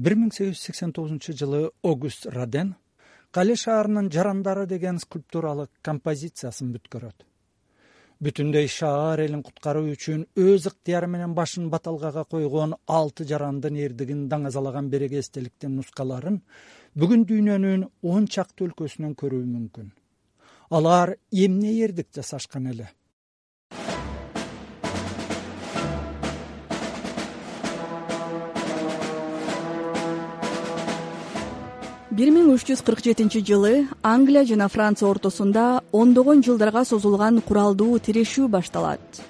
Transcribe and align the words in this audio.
бир 0.00 0.14
миң 0.16 0.30
сегиз 0.32 0.54
жүз 0.54 0.66
сексен 0.66 0.92
тогузунчу 0.96 1.34
жылы 1.36 1.58
огуст 1.84 2.24
раден 2.32 2.70
кале 3.36 3.56
шаарынын 3.62 4.06
жарандары 4.14 4.62
деген 4.66 4.98
скульптуралык 5.02 5.70
композициясын 5.88 6.70
бүткөрөт. 6.76 7.26
Бүтүндөй 8.24 8.68
шаар 8.72 9.20
элин 9.26 9.42
куткаруу 9.44 9.90
үчүн 9.92 10.22
өз 10.40 10.68
ыктыяры 10.70 11.08
менен 11.08 11.34
башын 11.36 11.68
баталгага 11.74 12.24
койгон 12.32 12.74
алты 12.98 13.26
жарандын 13.28 13.76
эрдигин 13.76 14.26
даңазалаган 14.32 14.88
береги 14.94 15.20
эстеликтин 15.20 15.76
нускаларын 15.76 16.40
бүгүн 16.96 17.26
дүйнөнүн 17.28 17.84
он 18.14 18.28
чакты 18.28 18.68
өлкөсүнөн 18.68 19.14
көрүү 19.20 19.44
мүмкүн. 19.52 19.92
Алар 20.70 21.16
эмне 21.30 21.76
эрдик 21.84 22.08
жасашкан 22.16 22.72
эле 22.72 22.88
бир 32.10 32.32
миң 32.34 32.48
үч 32.50 32.64
жүз 32.66 32.80
кырк 32.82 33.04
жетинчи 33.06 33.38
жылы 33.46 33.84
англия 34.02 34.42
жана 34.42 34.66
франция 34.68 35.06
ортосунда 35.08 35.82
ондогон 35.94 36.42
жылдарга 36.42 36.82
созулган 36.84 37.38
куралдуу 37.40 38.00
тирешүү 38.02 38.48
башталат. 38.50 39.20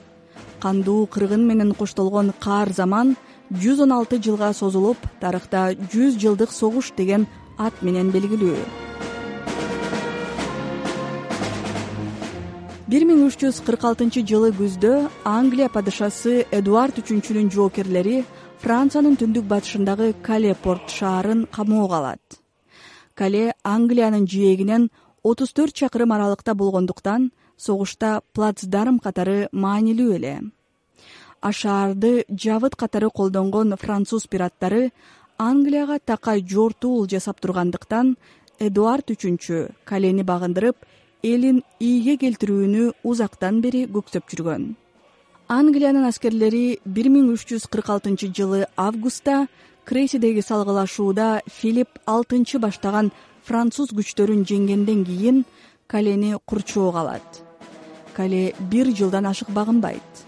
Кандуу 0.62 1.04
кыргын 1.06 1.44
менен 1.46 1.74
коштолгон 1.76 2.32
каар 2.40 2.72
заман 2.72 3.16
жүз 3.52 3.82
он 3.84 3.92
алты 3.92 4.16
жылга 4.16 4.54
созулуп 4.56 4.96
тарыхта 5.20 5.74
жүз 5.92 6.16
жылдык 6.24 6.56
согуш 6.56 6.92
деген 6.96 7.26
ат 7.58 7.82
менен 7.82 8.10
белгилүү. 8.16 8.56
бир 12.90 13.04
миң 13.06 13.26
үч 13.28 13.36
жүз 13.44 13.60
кырк 13.66 13.84
алтынчы 13.86 14.24
жылы 14.26 14.50
күздө 14.56 14.94
англия 15.22 15.68
падышасы 15.68 16.46
эдуард 16.50 16.98
үчүнчүнүн 16.98 17.52
жоокерлери 17.54 18.24
франциянын 18.64 19.14
түндүк 19.20 19.46
батышындагы 19.52 20.14
кале 20.26 20.56
порт 20.64 20.90
шаарын 20.90 21.46
камоого 21.54 22.00
алат 22.00 22.39
кале 23.14 23.52
англиянын 23.64 24.26
жээгинен 24.26 24.90
отуз 25.22 25.52
төрт 25.52 25.74
чакырым 25.74 26.12
аралыкта 26.12 26.54
болгондуктан 26.54 27.30
согушта 27.56 28.20
плацдарм 28.34 28.98
катары 28.98 29.48
маанилүү 29.52 30.14
эле. 30.16 30.34
А 31.40 31.52
шаарды 31.52 32.24
жабыт 32.28 32.76
катары 32.76 33.10
колдонгон 33.10 33.76
француз 33.76 34.26
пираттары 34.26 34.92
англияга 35.38 35.98
такай 35.98 36.44
жортуул 36.46 37.08
жасап 37.08 37.40
тургандыктан 37.40 38.16
эдуард 38.58 39.10
үчүнчү 39.14 39.68
калени 39.84 40.22
багындырып 40.22 40.76
элин 41.22 41.62
ийге 41.80 42.16
келтирүүнү 42.20 42.92
узактан 43.04 43.60
бери 43.64 43.86
көксөп 43.86 44.28
жүргөн 44.32 44.74
англиянын 45.50 46.06
аскерлери 46.06 46.78
бир 46.86 47.08
миң 47.10 47.32
үч 47.32 47.48
жүз 47.50 47.64
кырк 47.72 47.88
алтынчы 47.90 48.28
жылы 48.38 48.68
августта 48.78 49.48
крейсидеги 49.88 50.44
салгылашууда 50.46 51.40
филипп 51.50 51.98
алтынчы 52.06 52.60
баштаган 52.62 53.10
француз 53.48 53.90
күчтөрүн 53.90 54.44
жеңгенден 54.46 55.02
кийин 55.08 55.42
калени 55.90 56.36
курчоого 56.46 57.02
алат. 57.02 57.42
Кале 58.14 58.54
бир 58.70 58.94
жылдан 58.94 59.26
ашык 59.26 59.50
багынбайт. 59.50 60.22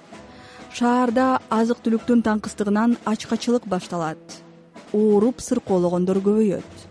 Шаарда 0.74 1.38
азык 1.50 1.84
түлүктүн 1.86 2.24
таңкыстыгынан 2.26 2.96
ачкачылык 3.06 3.68
башталат. 3.70 4.42
Ооруп 4.92 5.38
сыркоологондор 5.38 6.18
көбөйөт 6.18 6.81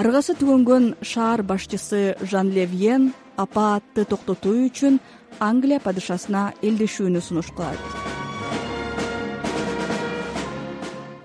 аргасы 0.00 0.34
түгөнгөн 0.40 0.84
шаар 1.04 1.42
башчысы 1.42 2.14
жан 2.30 2.50
левьен 2.56 3.12
апаатты 3.36 4.04
токтотуу 4.08 4.54
үчүн 4.68 4.98
англия 5.40 5.80
падышасына 5.84 6.52
элдешүүнү 6.62 7.20
сунуш 7.20 7.52
кылат 7.56 7.80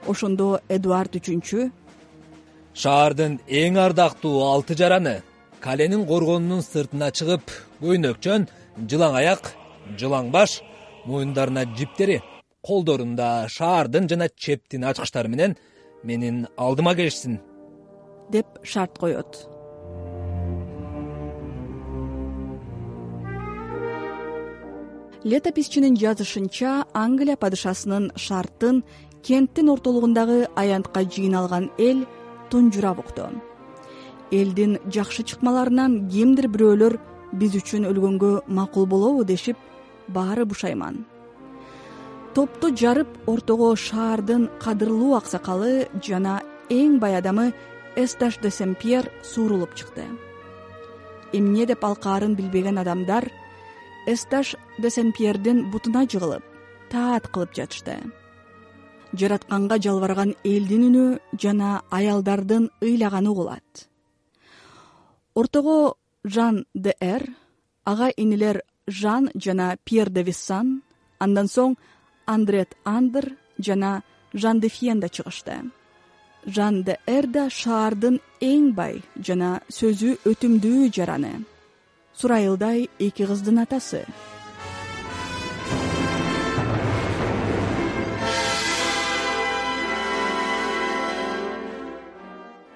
ошондо 0.07 0.61
эдуард 0.71 1.17
үчүнчү. 1.19 1.67
Шаардын 2.73 3.39
эң 3.47 3.79
ардактуу 3.81 4.43
алты 4.47 4.77
жараны 4.79 5.17
каленин 5.59 6.05
коргонунун 6.07 6.63
сыртына 6.63 7.09
чыгып 7.11 7.51
көйнөкчөн 7.81 8.47
жылаң 8.89 9.17
аяк 9.22 9.51
жылаң 10.00 10.31
баш 10.31 10.61
моюндарына 11.07 11.66
жиптери 11.77 12.22
колдорунда 12.67 13.47
шаардын 13.50 14.07
жана 14.11 14.29
чептин 14.29 14.85
ачкычтары 14.91 15.31
менен 15.33 15.57
менин 16.03 16.45
алдыма 16.57 16.95
келишсин 16.95 17.39
деп 18.29 18.47
шарт 18.63 18.97
коет. 18.97 19.47
Летописчинин 25.23 25.95
жазышынча 25.97 26.85
англия 26.93 27.35
падышасынын 27.35 28.11
шартын 28.15 28.83
кенттин 29.23 29.69
ортолугундагы 29.69 30.47
аянтка 30.55 31.03
жыйналган 31.03 31.71
эл 31.77 32.05
тунжурап 32.49 32.99
укту 32.99 33.27
элдин 34.31 34.77
жакшы 34.91 35.23
чыкмаларынан 35.23 36.07
кимдир 36.11 36.47
бирөөлөр 36.51 36.97
биз 37.39 37.55
үчүн 37.59 37.88
өлгөнгө 37.88 38.31
макул 38.47 38.85
болобу 38.85 39.23
дешип 39.23 39.57
баары 40.07 40.45
бушайман. 40.45 41.05
Топту 42.33 42.71
жарып 42.75 43.07
ортого 43.27 43.75
шаардын 43.75 44.49
кадырлуу 44.61 45.15
аксакалы 45.17 45.88
жана 46.03 46.41
эң 46.69 46.99
бай 46.99 47.17
адамы 47.17 47.53
эсташ 48.03 48.38
де 48.44 48.50
сен 48.52 48.75
пьер 48.75 49.12
суурулуп 49.24 49.74
чыкты. 49.75 50.06
Эмне 51.34 51.66
деп 51.66 51.84
алкаарын 51.84 52.35
билбеген 52.35 52.78
адамдар 52.78 53.31
эсташ 54.06 54.56
де 54.78 54.90
сен 54.90 55.12
пьердин 55.12 55.69
бутуна 55.72 56.06
жыгылып 56.06 56.44
таат 56.91 57.28
кылып 57.34 57.52
жатышты. 57.57 57.97
Жаратканга 59.19 59.81
жалбыраган 59.81 60.36
элдин 60.44 60.84
үнү 60.90 61.06
жана 61.41 61.81
аялдардын 61.90 62.69
ыйлаганы 62.81 63.30
угулат 63.30 63.88
ортого 65.38 65.96
жан 66.24 66.66
де 66.74 66.94
эр 67.00 67.24
ага 67.86 68.07
инилер 68.18 68.62
жан 68.88 69.30
жана 69.36 69.78
пьер 69.86 70.09
де 70.09 70.24
виссан 70.24 70.81
андан 71.19 71.47
соң 71.47 71.75
андрет 72.25 72.74
андр 72.84 73.36
жана 73.59 74.02
жан 74.34 74.59
де 74.59 74.69
фиен 74.69 75.00
да 75.00 75.09
чыгышты 75.09 75.62
жан 76.47 76.84
де 76.84 76.97
эр 77.06 77.28
да 77.28 77.50
шаардын 77.52 78.19
эң 78.41 78.72
бай 78.75 79.02
жана 79.19 79.59
сөзү 79.68 80.16
өтүмдүү 80.31 80.88
жараны. 80.96 81.34
Сурайылдай 82.16 82.88
эки 83.00 83.28
кыздын 83.28 83.63
атасы. 83.66 84.06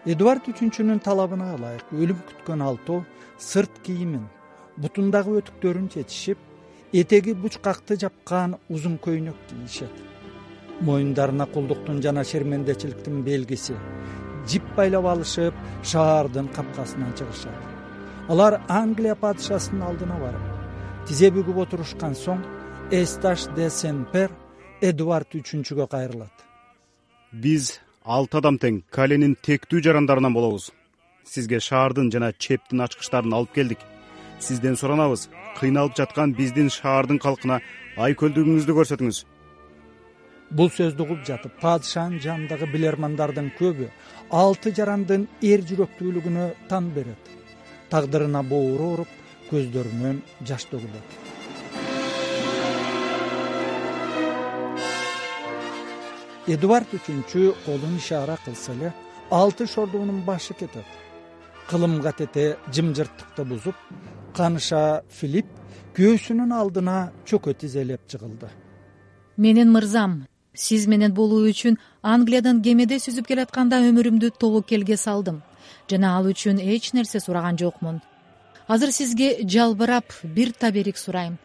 Эдуард 0.06 0.48
үчүнчүнүн 0.52 1.00
талабына 1.06 1.56
ылайык 1.56 1.92
өлүм 1.94 2.22
күткөн 2.28 2.64
алтоо 2.66 3.04
сырт 3.38 3.84
кийимин 3.86 4.24
бутундагы 4.82 5.38
өтүктөрүн 5.42 5.92
чечишип 5.94 6.40
этеги 6.92 7.36
бучкакты 7.38 8.00
жапкан 8.02 8.58
узун 8.70 8.98
көйнөк 8.98 9.38
кийишет 9.50 10.11
моюндарына 10.88 11.46
кулдуктун 11.54 12.02
жана 12.02 12.24
шермендечиликтин 12.24 13.24
белгиси. 13.24 13.76
Жип 14.48 14.64
байлап 14.78 15.06
алышып 15.14 15.54
шаардын 15.84 16.48
капкасынан 16.56 17.14
чыгышат. 17.18 17.60
Алар 18.30 18.62
англия 18.68 19.16
падышасынын 19.16 19.86
алдына 19.90 20.18
барып 20.22 20.52
тизе 21.08 21.32
бүгүп 21.34 21.58
отурушкан 21.66 22.14
соң 22.16 22.42
эсташ 22.94 23.48
де 23.56 23.70
сен 23.70 24.04
пер 24.14 24.32
эдуард 24.82 25.34
үчүнчүгө 25.40 25.88
кайрылат. 25.94 26.34
Биз 27.32 27.80
алты 28.04 28.38
адам 28.42 28.60
тең 28.62 28.82
каленин 28.96 29.36
тектүү 29.48 29.82
жарандарынан 29.88 30.34
болобуз. 30.34 30.70
Сизге 31.26 31.60
шаардын 31.60 32.12
жана 32.14 32.32
чептин 32.34 32.82
ачкычтарын 32.86 33.34
алып 33.38 33.54
келдик. 33.58 33.82
Сизден 34.40 34.76
суранабыз 34.78 35.28
кыйналып 35.60 35.98
жаткан 35.98 36.34
биздин 36.38 36.70
шаардын 36.70 37.20
калкына 37.22 37.62
айкөлдүгүңүздү 38.06 38.78
көрсөтүңүз 38.80 39.24
бул 40.58 40.70
сөздү 40.76 41.06
угуп 41.06 41.24
жатып 41.28 41.54
падышанын 41.62 42.20
жанындагы 42.24 42.68
билермандардын 42.74 43.52
көбү 43.60 43.88
алты 44.42 44.74
жарандын 44.76 45.28
эр 45.52 45.64
жүрөктүүлүгүнө 45.70 46.48
тан 46.70 46.90
берет. 46.96 47.30
Тагдырына 47.92 48.44
боору 48.48 48.90
ооруп 48.92 49.12
көздөрүнөн 49.50 50.22
жаш 50.48 50.68
төгүлөт. 50.72 51.18
Эдуард 56.52 56.96
үчүнчү 56.98 57.52
колун 57.66 57.96
ишаара 58.00 58.38
кылса 58.46 58.74
эле 58.74 58.94
алты 59.30 59.68
шордуунун 59.68 60.24
башы 60.26 60.54
кетет. 60.54 60.88
Кылым 61.70 62.02
катете 62.02 62.58
жымжырттыкты 62.74 63.46
бузуп 63.48 63.76
каныша 64.36 65.04
филипп 65.08 65.48
күйөөсүнүн 65.96 66.52
алдына 66.56 66.98
чөкө 67.28 67.54
тизелеп 67.62 68.04
жыгылды 68.12 68.50
менин 69.38 69.72
мырзам 69.72 70.12
сиз 70.54 70.88
менен 70.88 71.14
болуу 71.14 71.48
үчүн 71.50 71.78
англиядан 72.04 72.62
кемеде 72.62 73.00
сүзүп 73.00 73.28
келатканда 73.32 73.80
өмүрүмдү 73.88 74.32
тобокелге 74.40 74.98
салдым. 74.98 75.42
Жана 75.90 76.18
ал 76.18 76.28
үчүн 76.32 76.60
эч 76.60 76.92
нерсе 76.94 77.20
сураган 77.20 77.58
жокмун. 77.58 78.02
Азыр 78.68 78.92
сизге 78.92 79.48
жалбырап 79.48 80.12
бир 80.24 80.52
таберик 80.52 80.98
сурайм. 80.98 81.38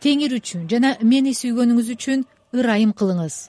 Теңир 0.00 0.36
үчүн 0.38 0.68
жана 0.68 0.96
мени 1.00 1.32
сүйгөнүңүз 1.32 1.90
үчүн 1.96 2.24
ырайым 2.52 2.92
кылыңыз. 2.92 3.48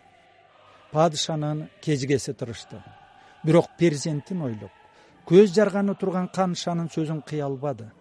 Падышанын 0.91 1.67
кежигеси 1.81 2.33
тырышты. 2.33 2.79
Бирок 3.43 3.69
перзентин 3.77 4.41
ойлоп 4.41 4.71
көз 5.27 5.53
жарганы 5.57 5.95
турган 5.99 6.27
канышанын 6.29 6.89
сөзүн 6.93 7.21
кыя 7.25 7.45
албады. 7.45 7.91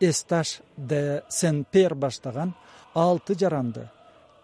Эсташ 0.00 0.60
де 0.76 1.22
сен 1.28 1.64
пер 1.64 1.94
баштаган 1.94 2.54
алты 2.94 3.34
жаранды 3.38 3.88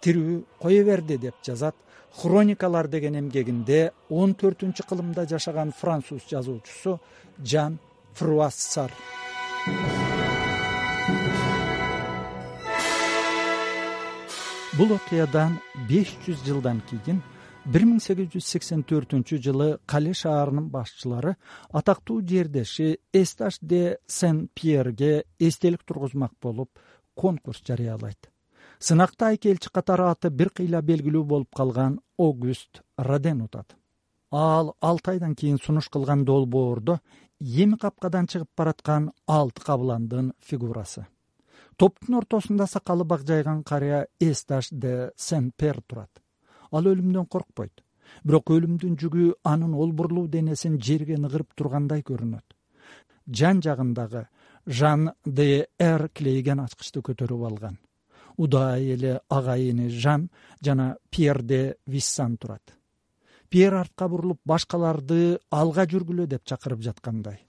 тирүү 0.05 0.43
кое 0.63 0.85
берди 0.85 1.19
деп 1.19 1.35
жазат 1.45 1.75
хроникалар 2.23 2.89
деген 2.89 3.19
эмгегинде 3.21 3.93
он 4.09 4.35
төртүнчү 4.35 4.87
кылымда 4.89 5.27
жашаган 5.31 5.73
француз 5.73 6.23
жазуучусу 6.31 6.99
жан 7.45 7.79
фруассар 8.15 8.91
бул 14.79 14.97
окуядан 14.97 15.59
беш 15.89 16.17
жүз 16.25 16.43
жылдан 16.47 16.83
кийин 16.91 17.21
бир 17.67 17.85
миң 17.85 18.01
сегиз 18.01 18.33
жүз 18.35 18.51
сексен 18.55 18.83
төртүнчү 18.89 19.39
жылы 19.45 19.71
кале 19.93 20.15
шаарынын 20.17 20.71
башчылары 20.73 21.37
атактуу 21.71 22.21
жердеши 22.27 22.97
эсташ 23.13 23.59
де 23.61 23.99
сен 24.07 24.49
пьерге 24.55 25.25
эстелик 25.39 25.85
тургузмак 25.85 26.33
болуп 26.43 26.71
конкурс 27.15 27.63
жарыялайт 27.67 28.31
сынакта 28.81 29.29
айкелчи 29.29 29.69
катары 29.69 30.07
аты 30.09 30.31
бир 30.31 30.51
кыйла 30.57 30.81
белгилүү 30.81 31.25
болуп 31.29 31.55
калган 31.55 31.99
огуст 32.17 32.81
роден 32.97 33.43
утат. 33.45 33.77
Ал 34.31 34.75
алты 34.81 35.13
айдан 35.13 35.35
кийин 35.35 35.59
сунуш 35.59 35.89
кылган 35.89 36.25
долбоордо 36.25 37.01
эми 37.41 37.77
капкадан 37.77 38.27
чыгып 38.27 38.49
бараткан 38.57 39.11
алты 39.27 39.63
кабыландын 39.63 40.33
фигурасы. 40.41 41.07
Топтун 41.77 42.15
ортосунда 42.15 42.67
сакалы 42.67 43.05
бакжайган 43.05 43.63
карыя 43.65 44.07
эсташ 44.19 44.71
де 44.71 45.11
сен 45.17 45.53
пер 45.57 45.83
турат. 45.87 46.11
Ал 46.73 46.85
өлүмдөн 46.85 47.27
коркпойт. 47.27 47.85
Бирок 48.25 48.51
өлүмдүн 48.51 48.97
жүгү 48.97 49.35
анын 49.45 49.75
олбурлуу 49.75 50.27
денесин 50.29 50.81
жерге 50.81 51.19
ныгырып 51.19 51.53
тургандай 51.55 52.03
көрүнөт. 52.03 52.45
Жан 53.29 53.61
жагындагы 53.63 54.27
жан 54.67 55.13
де 55.25 55.69
эр 55.79 56.09
клейген 56.09 56.61
ачкычты 56.61 57.01
көтөрүп 57.01 57.47
алган 57.47 57.79
удаай 58.41 58.95
эле 58.95 59.21
агайыны 59.29 59.91
жан 59.91 60.31
жана 60.65 60.97
пьер 61.11 61.43
де 61.43 61.77
виссан 61.87 62.37
турат. 62.37 62.63
Пьер 63.51 63.75
артка 63.75 64.09
бурулуп 64.09 64.41
башкаларды 64.45 65.39
алга 65.51 65.85
жүргүлө 65.85 66.27
деп 66.27 66.47
чакырып 66.47 66.81
жаткандай. 66.81 67.41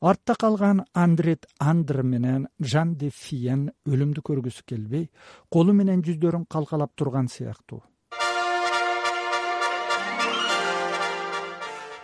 Артта 0.00 0.34
калган 0.34 0.84
андрет 0.94 1.46
андр 1.58 2.02
менен 2.02 2.48
жан 2.58 2.94
де 2.96 3.10
фиен 3.10 3.70
өлүмдү 3.86 4.24
көргүсү 4.24 4.64
келбей 4.66 5.10
колу 5.48 5.72
менен 5.72 6.02
жүздөрүн 6.04 6.46
калкалап 6.48 6.96
турган 6.96 7.28
сыяктуу. 7.28 7.82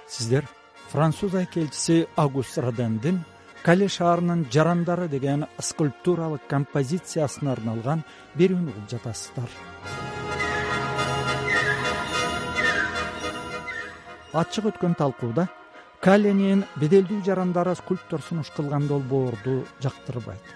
Сиздер 0.09 0.45
француз 0.89 1.35
айкелчиси 1.35 2.07
агуст 2.17 2.59
родендин 2.59 3.25
кале 3.67 3.89
шаарынын 3.91 4.45
жарандары 4.55 5.09
деген 5.11 5.41
скульптуралык 5.59 6.45
композициясына 6.47 7.51
арналган 7.57 8.05
берүүнү 8.39 8.71
угуп 8.71 8.93
жатасыздар. 8.93 9.51
Ачык 14.37 14.71
өткөн 14.71 14.95
талкууда 15.01 15.49
каленин 16.05 16.63
беделдүү 16.79 17.25
жарандары 17.27 17.75
скульптор 17.75 18.23
сунуш 18.23 18.53
кылган 18.55 18.87
долбоорду 18.87 19.59
жактырбайт 19.83 20.55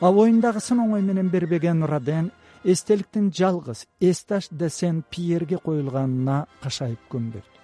а 0.00 0.10
боюндагысын 0.10 0.82
оңой 0.82 1.06
менен 1.06 1.30
бербеген 1.30 1.84
роден 1.86 2.32
эстеликтин 2.64 3.30
жалгыз 3.30 3.86
эсташ 4.00 4.48
де 4.50 4.70
сен 4.70 5.04
пьерге 5.10 5.58
коюлганына 5.62 6.46
кашайып 6.62 7.06
көнбөйт 7.12 7.60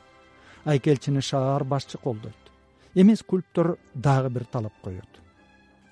айкелчини 0.64 1.20
шаар 1.20 1.64
башчы 1.64 1.98
колдойт 1.98 2.45
эми 2.96 3.14
скульптор 3.14 3.76
дагы 3.94 4.31
бир 4.31 4.44
талап 4.44 4.75
коет. 4.82 5.20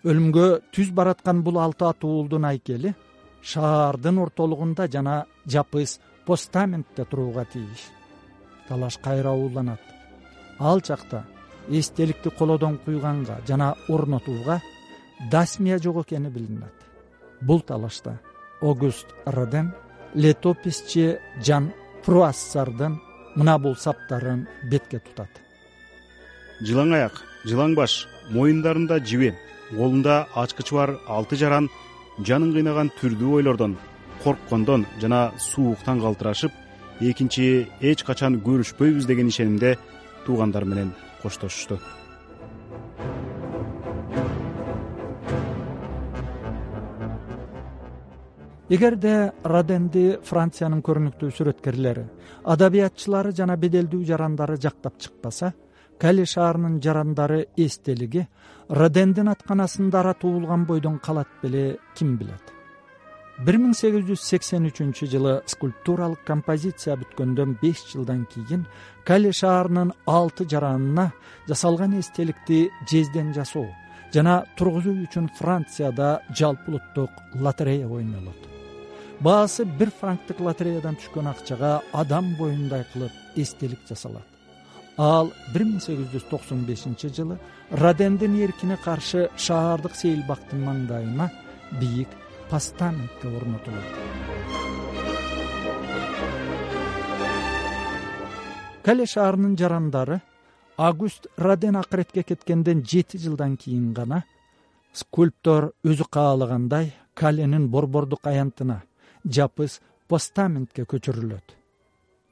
Өлүмгө 0.04 0.46
түз 0.72 0.90
бараткан 0.90 1.42
бул 1.44 1.60
алты 1.60 1.86
ат 1.86 2.04
уулдун 2.04 2.48
айкели 2.48 2.94
шаардын 3.42 4.18
ортолугунда 4.24 4.88
жана 4.88 5.24
жапыс 5.46 6.00
постаментте 6.26 7.04
турууга 7.04 7.44
тийиш. 7.52 7.90
Талаш 8.68 8.98
кайра 8.98 9.32
ууланат. 9.32 9.80
Ал 10.58 10.80
чакта 10.80 11.24
эстеликти 11.68 12.30
колодон 12.30 12.78
куйганга 12.78 13.40
жана 13.48 13.74
орнотууга 13.88 14.60
дасмия 15.30 15.78
жок 15.78 16.06
экени 16.06 16.28
билинет 16.28 16.74
бул 17.40 17.60
талашта 17.60 18.18
огуст 18.60 19.06
роден 19.24 19.72
летописчи 20.14 21.18
жан 21.42 21.72
фруассардын 22.04 23.00
мына 23.36 23.58
бул 23.58 23.76
саптарын 23.76 24.46
бетке 24.70 24.98
тутат 24.98 25.43
жылаң 26.64 26.94
аяк 26.96 27.18
жылаң 27.44 27.74
баш 27.76 27.94
моюндарында 28.32 28.96
жибе 29.10 29.34
колунда 29.70 30.14
ачкычы 30.42 30.76
бар 30.76 30.94
алты 31.16 31.36
жаран 31.36 31.68
жанын 32.28 32.54
кыйнаган 32.54 32.90
түрдүү 33.00 33.32
ойлордон 33.38 33.74
корккондон 34.22 34.86
жана 35.02 35.20
сууктан 35.38 36.00
калтырашып 36.00 36.52
экинчи 37.00 37.66
эч 37.80 38.04
качан 38.08 38.38
көрүшпөйбүз 38.46 39.08
деген 39.10 39.28
ишенимде 39.28 39.76
туугандар 40.24 40.64
менен 40.64 40.94
коштошушту. 41.22 41.78
Эгерде 48.72 49.32
роденди 49.44 50.16
франциянын 50.24 50.80
көрүнүктүү 50.80 51.34
сүрөткерлери 51.36 52.06
адабиятчылары 52.48 53.34
жана 53.36 53.58
беделдүү 53.60 54.06
жарандары 54.08 54.56
жактап 54.56 54.96
чыкпаса 54.98 55.52
кале 55.98 56.24
шаарынын 56.26 56.80
жарандары 56.82 57.46
эстелиги 57.56 58.26
родендин 58.68 59.28
атканасында 59.28 60.00
ара 60.00 60.14
туулган 60.14 60.66
бойдон 60.66 60.98
калат 60.98 61.28
беле 61.42 61.78
ким 61.94 62.16
билет? 62.16 62.54
Бир 63.44 63.56
миң 63.58 63.72
сегиз 63.74 64.04
жүз 64.06 64.20
сексен 64.22 64.68
үчүнчү 64.68 65.08
жылы 65.10 65.32
скульптуралык 65.50 66.20
композиция 66.26 66.94
бүткөндөн 67.00 67.56
беш 67.62 67.80
жылдан 67.90 68.26
кийин 68.30 68.66
кале 69.04 69.32
шаарынын 69.34 69.90
алты 70.06 70.46
жаранына 70.46 71.08
жасалган 71.48 71.98
эстеликти 71.98 72.68
жезден 72.90 73.32
жасоо 73.34 73.66
жана 74.14 74.44
тургузуу 74.56 74.94
үчүн 75.08 75.26
францияда 75.40 76.20
жалпы 76.30 76.70
улуттук 76.70 77.10
лотерея 77.34 77.88
ойнолот 77.88 78.46
баасы 79.20 79.64
бир 79.64 79.90
франктык 79.90 80.38
лотереядан 80.38 80.94
түшкөн 81.00 81.32
акчага 81.32 81.80
адам 81.92 82.36
боюндай 82.38 82.86
кылып 82.92 83.34
эстелик 83.34 83.82
жасалат 83.88 84.33
ал 84.96 85.32
бир 85.52 85.64
миң 85.66 85.80
сегиз 85.82 86.10
жүз 86.12 86.26
токсон 86.30 86.64
бешинчи 86.66 87.08
жылы 87.10 87.38
родендин 87.70 88.36
эркине 88.38 88.76
каршы 88.76 89.28
шаардык 89.36 89.96
сейилбактын 89.98 90.60
маңдайына 90.62 91.30
бийик 91.80 92.08
постаментке 92.50 93.28
орнотулат. 93.28 93.90
Кале 98.84 99.06
шаарынын 99.06 99.56
жарандары 99.56 100.20
агуст 100.76 101.26
роден 101.36 101.76
акыретке 101.76 102.22
кеткенден 102.22 102.84
жети 102.84 103.18
жылдан 103.18 103.56
кийин 103.56 103.92
гана 103.92 104.22
скульптор 104.92 105.72
өзү 105.82 106.06
каалагандай 106.10 106.92
каленин 107.14 107.68
борбордук 107.68 108.26
аянтына 108.26 108.82
жапыс 109.24 109.80
постаментке 110.06 110.84
көчүрүлөт 110.84 111.63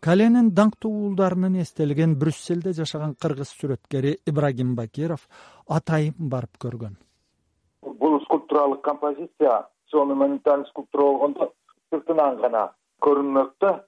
каленин 0.03 0.49
даңктуу 0.51 0.91
уулдарынын 1.07 1.61
эстелигин 1.63 2.17
брюссельде 2.19 2.73
жашаган 2.75 3.15
кыргыз 3.23 3.53
сүрөткери 3.59 4.17
ибрагим 4.27 4.75
бакиров 4.75 5.29
атайын 5.69 6.17
барып 6.33 6.59
көргөн. 6.65 6.97
Бул 8.01 8.19
скульптуралык 8.25 8.83
композиция 8.83 9.61
монументальный 9.93 10.67
скульптура 10.67 11.05
болгондо 11.05 11.53
сыртынан 11.91 12.41
гана 12.41 12.65
көрүнмөк 13.05 13.53
да 13.61 13.85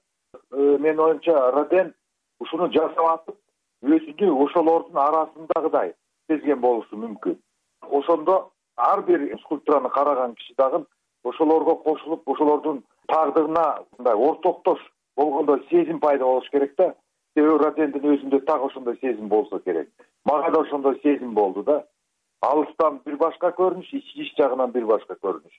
э, 0.51 0.77
менин 0.79 0.99
оюмча 0.99 1.51
роден 1.51 1.93
ушуну 2.39 2.69
жасап 2.71 3.09
атып 3.11 3.35
өзүнү 3.83 4.31
ошолордун 4.45 5.01
арасындагыдай 5.07 5.93
сезген 6.29 6.61
болушу 6.61 6.95
мүмкүн. 6.95 7.39
Ошондо 7.91 8.51
ар 8.77 9.01
бир 9.01 9.27
скульптураны 9.43 9.89
караган 9.89 10.35
киши 10.35 10.53
дагы 10.57 10.85
ошолорго 11.23 11.75
кошулуп 11.83 12.29
ошолордун 12.29 12.83
тагдырына 13.07 13.65
мындай 13.97 14.15
ортоктош 14.15 14.79
болгондой 15.15 15.65
сезим 15.69 15.99
пайда 15.99 16.25
болуш 16.25 16.49
керек 16.49 16.75
да. 16.77 16.95
Себеби 17.35 17.57
родендин 17.63 18.05
өзүндө 18.13 18.39
так 18.45 18.63
ошондой 18.63 18.97
сезим 19.01 19.27
болсо 19.27 19.59
керек. 19.59 19.89
Мага 20.25 20.51
да 20.51 20.61
ошондой 20.61 20.99
сезим 21.03 21.33
болду 21.33 21.63
да. 21.63 21.85
Алыстан 22.41 23.01
бир 23.05 23.17
башка 23.17 23.51
көрүнүш 23.57 23.91
ич 23.93 24.35
жагынан 24.37 24.71
бир 24.71 24.85
башка 24.85 25.15
көрүнүш. 25.15 25.55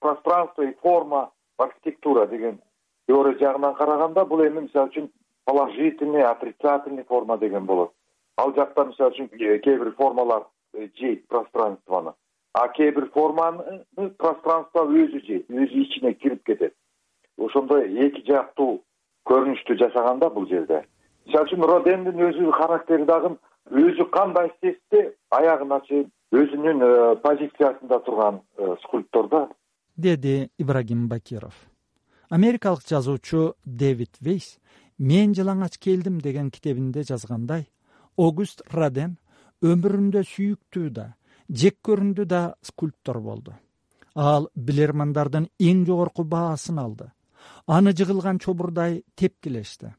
Пространство 0.00 0.62
и 0.62 0.74
форма 0.82 1.30
архитектура 1.58 2.26
деген 2.26 2.60
теория 3.08 3.38
жагынан 3.38 3.74
караганда 3.74 4.24
бул 4.24 4.44
эми 4.46 4.66
мисалы 4.66 4.90
үчүн 4.90 5.10
положительный 5.44 6.22
отрицательный 6.22 7.04
форма 7.04 7.38
деген 7.38 7.66
болот. 7.66 7.92
Ал 8.36 8.54
жакта 8.54 8.84
мисалы 8.84 9.14
үчүн 9.14 9.28
кээ 9.28 9.78
бир 9.78 9.92
формалар 9.96 10.46
э, 10.74 10.88
жейт 10.94 11.26
пространствону 11.28 12.14
а 12.56 12.68
кээ 12.68 12.90
бир 12.96 13.10
форманы 13.12 13.82
пространство 14.16 14.86
өзү 14.88 15.20
жейт 15.26 15.50
өзү 15.52 15.82
ичине 15.82 16.14
кирип 16.14 16.42
кетет. 16.48 16.72
Ошондой 17.36 17.84
эки 18.06 18.24
жактуу 18.24 18.82
көрүнүштү 19.26 19.76
жасаган 19.82 20.20
да 20.22 20.30
бул 20.30 20.46
жерде. 20.48 20.84
Мисалы 21.26 21.48
үчүн 21.48 21.66
родендин 21.70 22.20
өзү 22.28 22.52
характери 22.54 23.06
дагы 23.06 23.34
өзү 23.70 24.08
кандай 24.14 24.50
истесе 24.52 25.14
аягына 25.34 25.80
чейин 25.88 26.10
өзүнүн 26.34 26.82
э, 26.82 26.90
позициясында 27.22 28.00
турган 28.06 28.40
э, 28.58 28.74
скульптор 28.84 29.28
да. 29.28 29.48
Деди 29.96 30.50
ибрагим 30.58 31.08
бакиров. 31.08 31.54
Америкалык 32.30 32.86
жазуучу 32.86 33.54
дэвид 33.64 34.16
вейс 34.20 34.58
мен 34.98 35.34
жалаңач 35.34 35.78
келдим 35.78 36.20
деген 36.20 36.50
китебинде 36.50 37.02
жазгандай 37.02 37.68
огуст 38.16 38.62
раден 38.72 39.18
өмүрүндө 39.62 40.22
сүйүктүү 40.26 40.90
да 40.90 41.12
жек 41.50 41.78
көрүндү 41.82 42.26
да 42.26 42.54
скульптор 42.62 43.20
болду. 43.20 43.54
Ал 44.14 44.48
билермандардын 44.54 45.50
эң 45.60 45.84
жогорку 45.86 46.24
баасын 46.24 46.78
алды 46.78 47.10
аны 47.66 47.92
жыгылган 47.92 48.38
чобурдай 48.38 49.02
тепкилешти. 49.14 49.94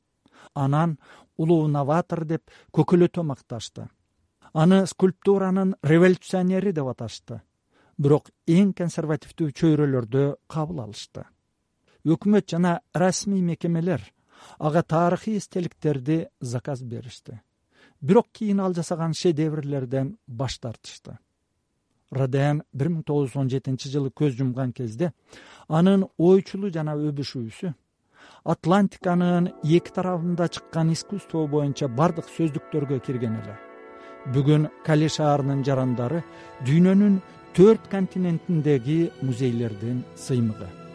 Анан 0.53 0.97
улуу 1.37 1.67
новатор 1.67 2.25
деп 2.25 2.51
көкөлөтө 2.73 3.23
макташты. 3.23 3.87
Аны 4.53 4.85
скульптуранын 4.87 5.75
революционери 5.83 6.71
деп 6.71 6.87
аташты. 6.87 7.41
Бирок 7.97 8.31
эң 8.47 8.73
консервативдүү 8.77 9.51
чөйрөлөрдө 9.51 10.25
кабыл 10.47 10.83
алышты. 10.85 11.25
Өкмөт 12.05 12.49
жана 12.49 12.79
расмий 12.93 13.41
мекемелер 13.41 14.01
ага 14.59 14.83
тарыхый 14.83 15.37
эстеликтерди 15.37 16.27
заказ 16.39 16.83
беришти. 16.83 17.41
Бирок 18.01 18.27
кийин 18.31 18.59
ал 18.61 18.73
жасаган 18.73 19.13
шедеврлерден 19.13 20.17
баш 20.27 20.59
тартышты 20.59 21.17
роден 22.11 22.63
бир 22.73 22.89
миң 22.89 23.03
тогуз 23.03 23.31
жүз 23.31 23.41
он 23.41 23.49
жетинчи 23.49 23.91
жылы 23.91 24.11
көз 24.11 24.37
жумган 24.39 24.71
кезде 24.73 25.11
анын 25.67 26.07
ойчулу 26.17 26.71
жана 26.71 26.95
өбүшүүсү 26.95 27.73
атлантиканын 28.53 29.49
эки 29.77 29.93
тарабында 29.97 30.47
чыккан 30.55 30.93
искусство 30.95 31.45
боюнча 31.53 31.89
бардык 31.99 32.29
сөздүктөргө 32.37 32.99
кирген 33.07 33.35
эле. 33.41 33.55
Бүгүн 34.33 34.69
кале 34.87 35.11
шаарынын 35.17 35.63
жарандары 35.67 36.23
дүйнөнүн 36.67 37.21
төрт 37.59 37.87
континентиндеги 37.93 38.99
музейлердин 39.21 40.03
сыймыгы 40.27 40.86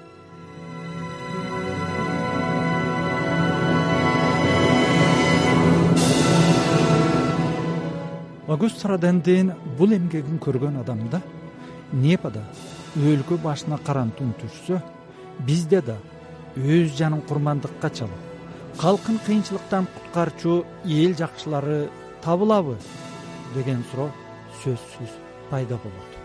огуст 8.52 8.84
родендин 8.84 9.52
бул 9.78 9.94
эмгегин 9.96 10.38
көргөн 10.44 10.80
адамда 10.82 11.20
непада 12.04 12.42
өлкө 13.10 13.38
башына 13.44 13.78
карантун 13.86 14.34
түшсө 14.40 14.80
бизде 15.48 15.80
да 15.86 15.96
өз 16.56 16.92
жанын 16.98 17.22
курмандыкка 17.28 17.90
чалып 17.98 18.80
калкын 18.82 19.20
кыйынчылыктан 19.26 19.88
куткарчу 19.94 20.56
эл 20.84 21.14
жакшылары 21.20 21.78
табылабы 22.24 22.76
деген 23.54 23.84
суроо 23.90 24.10
сөзсүз 24.64 25.16
пайда 25.50 25.80
болот 25.84 26.21